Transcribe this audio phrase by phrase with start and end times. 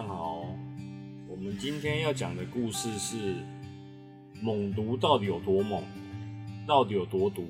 [0.00, 0.46] 上好，
[1.28, 3.34] 我们今天要讲的故事是
[4.40, 5.82] 猛毒到底有多猛，
[6.66, 7.46] 到底有多毒？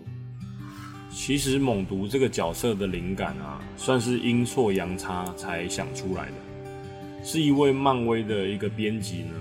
[1.13, 7.23] 其实猛毒这个角色的灵感啊，算是阴错阳差才想出来的。
[7.23, 9.35] 是一位漫威的一个编辑呢，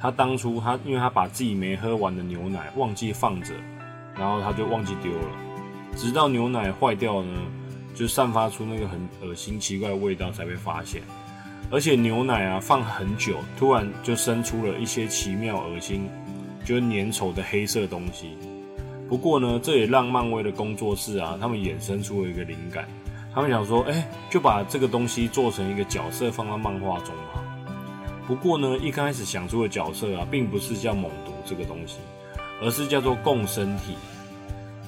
[0.00, 3.52] 他当初他因为他把自己没喝完的牛奶忘记放着，
[4.16, 5.28] 然后他就忘记丢了，
[5.96, 7.30] 直到牛奶坏掉呢，
[7.94, 11.02] 就散发出那个很恶心奇怪的味道才被发现。
[11.70, 16.08] 而且牛奶啊放很久，突然就生出了一些奇妙、恶心、
[16.64, 18.36] 就是粘稠的黑色东西。
[19.08, 22.86] 不过呢，这也让漫威的工作室啊，他们衍生出了一个灵感。
[23.34, 27.42] 他们想说，哎，就把这个东西做成一个角色放到漫画中吧。
[28.26, 31.98] 不过呢，一开始想出的角色啊，并不是叫猛毒这个东西，
[32.62, 33.94] 而是叫做共生体。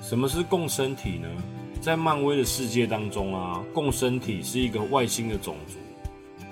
[0.00, 1.28] 什么是共生体呢？
[1.80, 5.76] 在漫威的世界当中啊，共生体是一个外星的种族。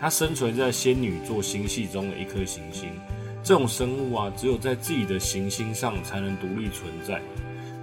[0.05, 2.91] 它生存在仙女座星系中的一颗行星，
[3.43, 7.23] 这种生物啊，只有在自己的行星上才能独立存在。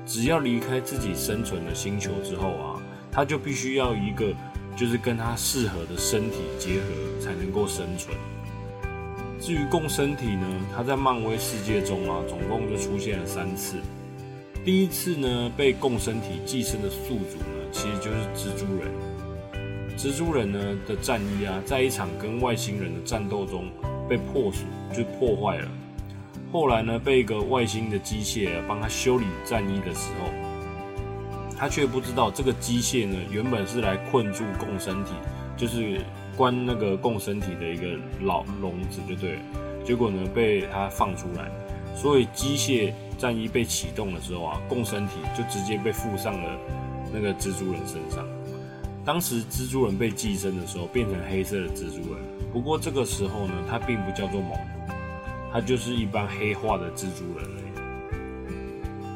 [0.06, 2.80] 只要离开自己生存的星球之后啊，
[3.12, 4.32] 它就必须要一个
[4.78, 8.16] 就是跟它适合的身体结合才能够生存。
[9.40, 13.78] 至于共生体呢，它在漫威世界中啊，总共就出现了三次。
[14.64, 19.11] 第一次呢，被共生体寄生的宿主呢，其实就是蜘蛛人。
[20.02, 23.66] 蜘蛛人呢的战衣啊，在一场跟外星人的战斗中
[24.10, 25.68] 被破损，就破坏了。
[26.52, 30.32] 后来呢，被一个外星的机械帮他修理战衣的时候，
[31.56, 35.12] 他却不知道这个机械呢，原本是来困住共生体，
[35.56, 36.02] 就是
[36.36, 39.40] 关那个共生体的一个老笼子，就对了。
[39.86, 41.48] 结果呢，被他放出来，
[41.96, 46.58] 所以机械战衣被启动的时候啊，共生体就直接被附上了
[47.14, 48.26] 那个蜘蛛人身上。
[49.04, 52.24] 当时蜘蛛人被寄生的时候，变成黑色的蜘蛛人。
[52.54, 54.94] 不过这个时候呢，他并不叫做猛毒，
[55.52, 57.58] 他就是一般黑化的蜘蛛人而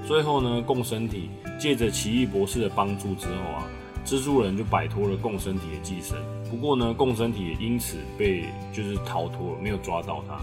[0.03, 0.07] 已。
[0.07, 1.29] 最后呢，共生体
[1.59, 3.67] 借着奇异博士的帮助之后啊，
[4.03, 6.17] 蜘蛛人就摆脱了共生体的寄生。
[6.49, 10.41] 不过呢，共生体也因此被就是逃脱了，没有抓到他。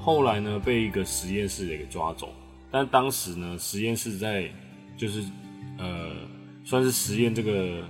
[0.00, 2.30] 后来呢，被一个实验室的给抓走。
[2.70, 4.50] 但当时呢，实验室在
[4.96, 5.22] 就是
[5.78, 6.10] 呃，
[6.64, 7.84] 算是实验这个。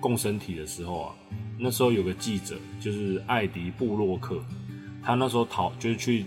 [0.00, 1.14] 共生体的时候啊，
[1.58, 4.38] 那时候有个记者，就是艾迪布洛克，
[5.02, 6.24] 他那时候逃就是去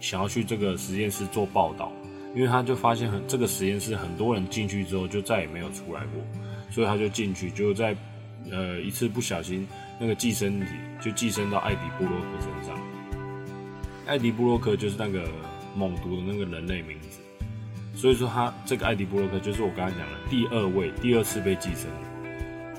[0.00, 1.92] 想要去这个实验室做报道，
[2.34, 6.22] 因为他就发现很这个实验室很多人进去之后就再也没有出来过，
[6.70, 7.94] 所以他就进去，就在
[8.50, 9.66] 呃一次不小心，
[10.00, 10.66] 那个寄生体
[11.00, 12.78] 就寄生到艾迪布洛克身上。
[14.06, 15.28] 艾迪布洛克就是那个
[15.76, 17.20] 猛毒的那个人类名字，
[17.94, 21.88] 所以说他这个艾迪布洛克就是我刚才讲的第二位，第二次被寄生。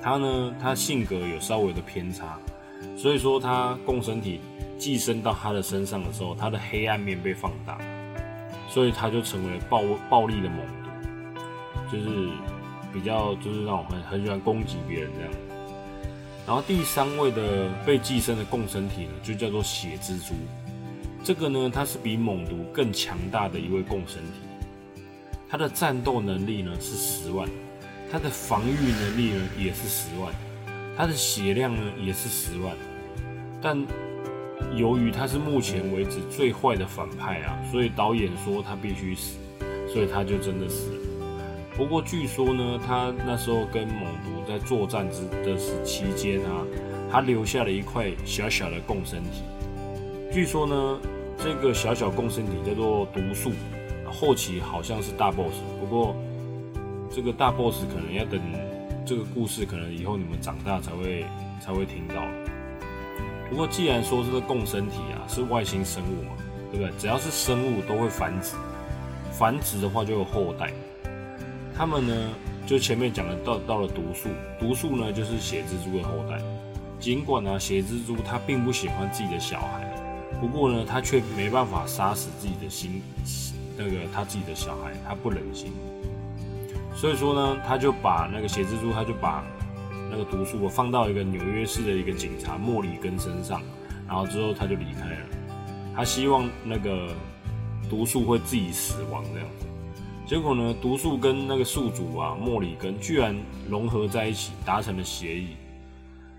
[0.02, 2.40] 他呢，他性格有稍微的偏差，
[2.98, 4.42] 所以说他共生体
[4.80, 7.78] 寄生到他的身上的时候，他的黑暗面被放大，
[8.68, 12.30] 所以他就成为暴暴力的猛毒，就是
[12.92, 15.32] 比较就是让我很很喜欢攻击别人这样。
[16.48, 20.34] 然后第三位的被寄生的共生体呢，就叫做血蜘蛛，
[21.24, 25.02] 这个呢，它是比猛毒更强大的一位共生体，
[25.48, 27.48] 它的战斗能力呢是十万。
[28.12, 30.34] 他的防御能力呢也是十万，
[30.98, 32.76] 他的血量呢也是十万，
[33.62, 33.82] 但
[34.76, 39.38] 由于他是目前为止最坏的反派啊，所以导演说他必须死，
[39.88, 40.98] 所以他就真的死了。
[41.78, 46.68] 不过据说呢，他那时候跟猛毒在作战之的时期间啊，
[47.10, 49.42] 他留下了一块小小的共生体。
[50.34, 51.00] 据说呢，
[51.38, 53.52] 这个小小共生体叫做毒素，
[54.06, 56.14] 后期好像是大 boss，不过。
[57.14, 58.40] 这个大 boss 可能要等
[59.06, 61.26] 这个故事，可能以后你们长大才会
[61.60, 62.24] 才会听到。
[63.50, 66.32] 不过既然说这个共生体啊是外星生物嘛，
[66.72, 66.92] 对不对？
[66.98, 68.56] 只要是生物都会繁殖，
[69.32, 70.72] 繁殖的话就有后代。
[71.76, 72.30] 他们呢，
[72.66, 76.42] 就前面讲的到到了毒素，毒素呢就是血蜘蛛的后代。
[76.98, 79.92] 尽管呢血蜘蛛它并不喜欢自己的小孩，
[80.40, 83.02] 不过呢它却没办法杀死自己的心
[83.78, 85.74] 那个他自己的小孩，他不忍心。
[86.94, 89.44] 所以说呢，他就把那个血蜘蛛，他就把
[90.10, 93.62] 那个毒素我放到一个纽约市的一个警察莫里根身上，
[94.08, 95.26] 然后之后他就离开了。
[95.96, 97.10] 他希望那个
[97.90, 99.66] 毒素会自己死亡这样子。
[100.28, 103.36] 结果呢，毒素跟那个宿主啊莫里根居然
[103.70, 105.56] 融合在一起，达成了协议。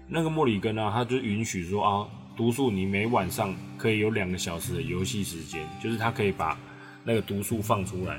[0.07, 2.07] 那个莫里根呢，他就允许说啊，
[2.37, 6.59] 毒素你每晚上可以有两个小时的游戏时间，就是他可以把
[7.05, 8.19] 那个毒素放出来。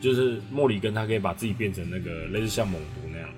[0.00, 3.28] 就是莫里根，他可以把自己变成那个类似像猛毒那样。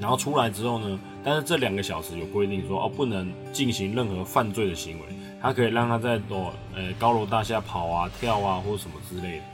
[0.00, 5.04] 然后出来之后呢，但是这两个小时有规定说哦，不能进行任何犯罪的行为。
[5.40, 9.44] 他可以让他在躲呃高楼大厦跑啊跳啊或什么之类的，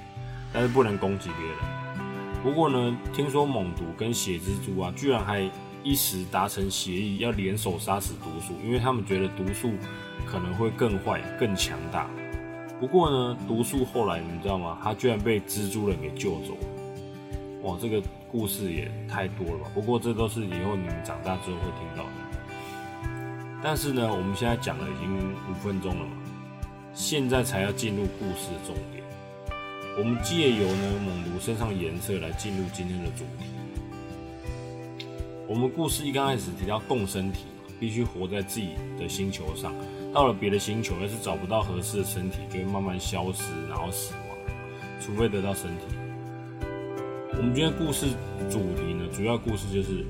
[0.53, 1.57] 但是不能攻击别人。
[2.43, 5.51] 不过呢，听说猛毒跟血蜘蛛啊，居然还
[5.83, 9.73] 一时达成协议，要联手杀死毒素，因为他们觉得毒素
[10.25, 12.09] 可能会更坏、更强大。
[12.81, 14.79] 不过呢，毒素后来你知道吗？
[14.83, 16.67] 他居然被蜘蛛人给救走了。
[17.63, 19.71] 哇，这个故事也太多了吧！
[19.75, 22.11] 不过这都是以后你们长大之后会听到的。
[23.63, 26.13] 但是呢，我们现在讲了已经五分钟了嘛，
[26.95, 29.05] 现在才要进入故事的重点。
[29.99, 33.51] 我们借由呢猛毒身上颜色来进入今天的主题。
[35.47, 37.45] 我们故事一刚开始提到共生体
[37.79, 39.75] 必须活在自己的星球上，
[40.13, 44.37] 到了别的星球要是找不到合适的身体，就会慢慢消失，然后死亡，
[45.01, 45.97] 除非得到身体。
[47.37, 48.07] 我们今天故事
[48.51, 50.05] 主题呢，主要故事就是。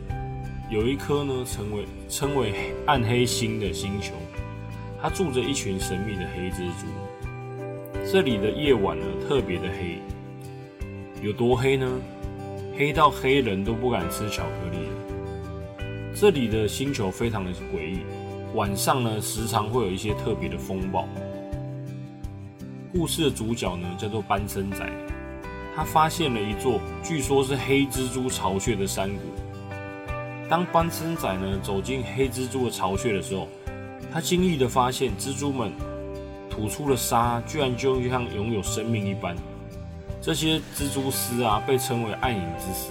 [0.71, 4.13] 有一颗呢，称为称为暗黑星的星球，
[5.03, 6.87] 它住着一群神秘的黑蜘蛛。
[8.09, 9.99] 这里的夜晚呢，特别的黑，
[11.21, 11.91] 有多黑呢？
[12.79, 14.79] 黑到黑人都不敢吃巧克力。
[16.15, 17.99] 这里的星球非常的诡异，
[18.55, 21.07] 晚上呢，时常会有一些特别的风暴。
[22.93, 24.85] 故事的主角呢，叫做班森仔，
[25.77, 29.21] 他发现了一座据说是黑蜘蛛巢穴的山谷。
[30.49, 33.47] 当班森仔呢走进黑蜘蛛的巢穴的时候，
[34.13, 35.71] 他惊异的发现蜘蛛们
[36.51, 39.37] 吐出的沙居然就像拥有生命一般。
[40.21, 42.91] 这些蜘蛛丝啊被称为暗影之丝。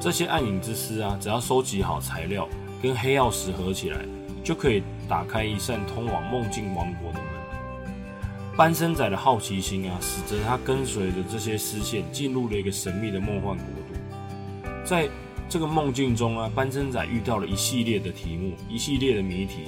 [0.00, 2.48] 这些暗影之丝啊，只要收集好材料，
[2.82, 4.00] 跟黑曜石合起来，
[4.42, 8.56] 就可以打开一扇通往梦境王国的门。
[8.56, 15.08] 班森仔的好奇心啊，使得他跟随着这些丝线进入了一个神秘的梦幻国度，在。
[15.52, 19.64] 这个梦境中啊，班森仔遇到了一系列的题目，一系列的谜题。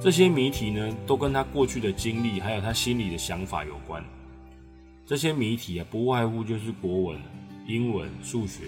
[0.00, 4.02] 这些谜题呢，都跟他过去的经历，还有他心里的想法有关。
[5.04, 7.20] 这些谜题啊，不外乎就是国文、
[7.66, 8.64] 英文、数学，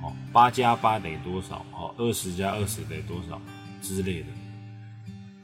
[0.00, 1.66] 哦，八加八等于多少？
[1.72, 3.40] 哦，二十加二十等于多少
[3.80, 4.26] 之类的。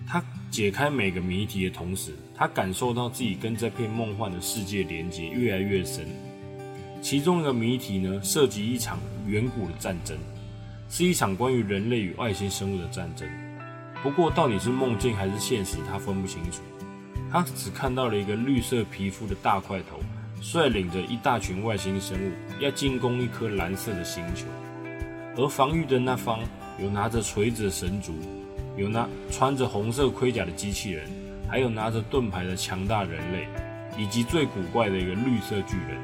[0.07, 6.07] 他解开每个谜题的同时，他感受到自己跟这片梦幻的世界连接越来越深。
[7.01, 10.17] 其中一个谜题呢，涉及一场远古的战争，
[10.89, 13.29] 是一场关于人类与外星生物的战争。
[14.03, 16.61] 不过，到底是梦境还是现实，他分不清楚。
[17.31, 19.99] 他只看到了一个绿色皮肤的大块头，
[20.41, 24.47] 率领着一大群外星生物要进攻一颗蓝色的星球，
[25.37, 26.41] 而防御的那方
[26.79, 28.13] 有拿着锤子的神族，
[28.77, 31.09] 有那穿着红色盔甲的机器人，
[31.49, 33.47] 还有拿着盾牌的强大人类，
[33.97, 35.97] 以及最古怪的一个绿色巨人。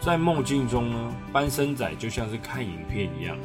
[0.00, 3.38] 在梦境中呢，班森仔就像是看影片一样，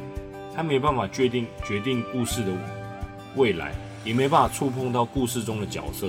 [0.56, 2.52] 他没办法决定决定故事的
[3.36, 3.72] 未来，
[4.04, 6.08] 也没办法触碰到故事中的角色。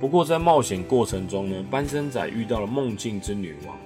[0.00, 3.76] 不过在冒险过程中呢，班森仔遇到了梦境之女王。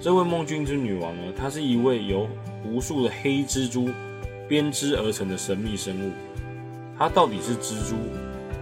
[0.00, 2.28] 这位梦境之女王呢，她是一位由
[2.64, 3.90] 无数的黑蜘蛛
[4.48, 6.12] 编织而成的神秘生物。
[6.98, 7.96] 它到底是蜘蛛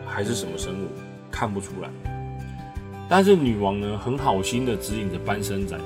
[0.07, 0.89] 还是什么生物，
[1.31, 1.91] 看不出来。
[3.09, 5.79] 但是女王呢，很好心的指引着班森仔。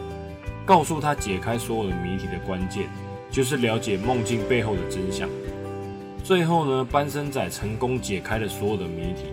[0.65, 2.89] 告诉他解开所有的谜题的关键，
[3.31, 5.29] 就是了解梦境背后的真相。
[6.25, 9.27] 最后呢，班森仔成功解开了所有的谜题，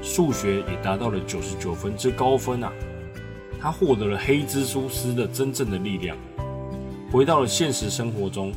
[0.00, 2.72] 数学也达到了九十九分之高分啊！
[3.60, 6.16] 他获得了黑蜘蛛丝的真正的力量。
[7.10, 8.52] 回到了现实生活中，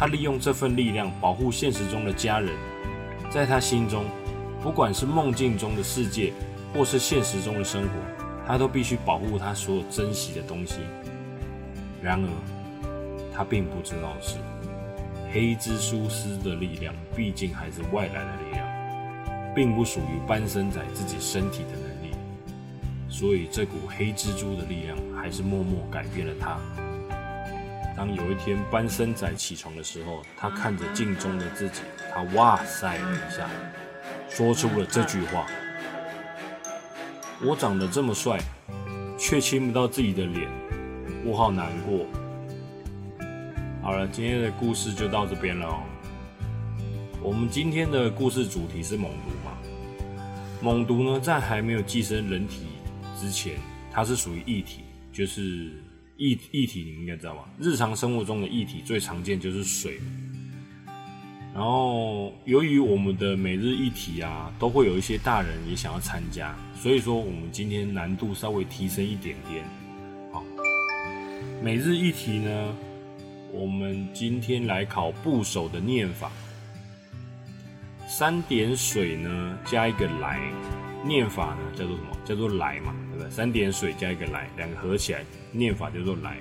[0.00, 2.56] 他利用这份力量保护现实中的家人。
[3.28, 4.06] 在他心中，
[4.62, 6.32] 不管是梦境中的世界，
[6.72, 7.90] 或是现实中的生活，
[8.46, 10.76] 他都必须保护他所有珍惜的东西。
[12.00, 12.28] 然而，
[13.30, 14.36] 他并不知道的是
[15.34, 22.16] 黑蜘蛛丝的力量，毕竟还是外来的力量，并不属于班森仔自己身体的能力。
[23.06, 26.58] 所以，这股黑蜘蛛的力量还是默默改变了他。
[28.00, 33.46] 当有一天班生仔起床的时候，他看着镜中的自己，他哇塞了一下，
[34.30, 35.46] 说出了这句话
[37.44, 38.40] ：“我长得这么帅，
[39.18, 40.48] 却亲不到自己的脸。”
[41.26, 42.06] 我好难过。
[43.82, 45.82] 好了，今天的故事就到这边了哦。
[47.22, 49.52] 我们今天的故事主题是猛毒嘛？
[50.62, 52.68] 猛毒呢，在还没有寄生人体
[53.14, 53.58] 之前，
[53.92, 55.70] 它是属于异体，就是
[56.20, 57.48] 液液体，你应该知道吧？
[57.58, 59.98] 日常生活中的液体最常见就是水。
[61.54, 69.64] 然后，由于我们的每日一体啊，都会有一些大人也想要参加，所以说我们今天难度稍微提升一点点。
[70.30, 70.44] 好
[71.62, 72.76] 每日一题呢，
[73.52, 76.30] 我们今天来考部首的念法。
[78.06, 80.38] 三点水呢，加一个来，
[81.04, 82.10] 念法呢叫做什么？
[82.24, 83.30] 叫做来嘛，对不对？
[83.30, 86.36] 三点水加一个来，两个合起来，念法叫做来。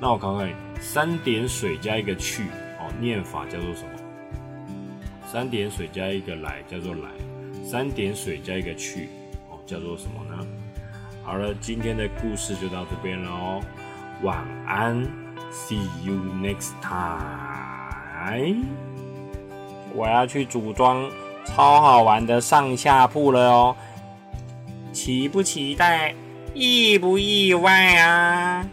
[0.00, 2.44] 那我考考你，三点水加一个去，
[2.80, 3.90] 哦，念法叫做什么？
[5.30, 7.08] 三点水加一个来叫做来，
[7.64, 9.08] 三点水加一个去，
[9.50, 10.46] 哦，叫做什么呢？
[11.22, 13.62] 好了，今天的故事就到这边了哦，
[14.22, 15.00] 晚安
[15.52, 18.64] ，See you next time。
[19.94, 21.08] 我要去组装
[21.44, 23.76] 超好玩的上下铺了哦，
[24.92, 26.14] 期不期待？
[26.54, 28.66] 意不意外啊？